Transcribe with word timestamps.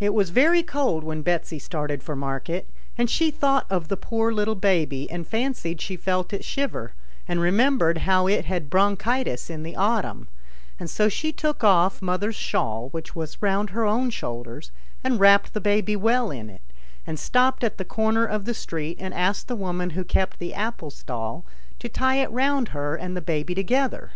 It 0.00 0.14
was 0.14 0.30
very 0.30 0.62
cold 0.62 1.04
when 1.04 1.20
Betsy 1.20 1.58
started 1.58 2.02
for 2.02 2.16
market, 2.16 2.66
and 2.96 3.10
she 3.10 3.30
thought 3.30 3.66
of 3.68 3.88
the 3.88 3.96
poor 3.98 4.32
little 4.32 4.54
baby, 4.54 5.06
and 5.10 5.28
fancied 5.28 5.82
she 5.82 5.98
felt 5.98 6.32
it 6.32 6.42
shiver, 6.46 6.94
and 7.28 7.38
remembered 7.38 7.98
how 8.08 8.26
it 8.26 8.46
had 8.46 8.62
had 8.62 8.70
bronchitis 8.70 9.50
in 9.50 9.64
the 9.64 9.76
autumn, 9.76 10.28
and 10.80 10.88
so 10.88 11.10
she 11.10 11.30
took 11.30 11.62
off 11.62 12.00
mother's 12.00 12.36
80 12.36 12.40
ANYHOW 12.40 12.40
STORIES. 12.40 12.40
[STORY 12.52 12.62
shawl, 12.72 12.88
which 12.88 13.14
was 13.14 13.42
round 13.42 13.68
her 13.70 13.84
own 13.84 14.08
shoulders, 14.08 14.70
and 15.04 15.20
wrapped 15.20 15.52
the 15.52 15.60
baby 15.60 15.94
well 15.94 16.30
in 16.30 16.48
it, 16.48 16.62
and 17.06 17.18
stopped 17.18 17.62
at 17.62 17.76
the 17.76 17.84
corner 17.84 18.24
of 18.24 18.46
the 18.46 18.54
street 18.54 18.96
and 18.98 19.12
asked 19.12 19.46
the 19.46 19.54
woman 19.54 19.90
who 19.90 20.04
kept 20.04 20.38
the 20.38 20.54
apple 20.54 20.88
stall 20.90 21.44
to 21.78 21.90
tie 21.90 22.16
it 22.16 22.30
round 22.30 22.68
her 22.68 22.96
and 22.96 23.14
the 23.14 23.20
baby 23.20 23.54
together. 23.54 24.12